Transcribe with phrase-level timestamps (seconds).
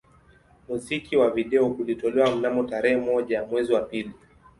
[0.69, 4.11] Muziki wa video ulitolewa mnamo tarehe moja mwezi wa pili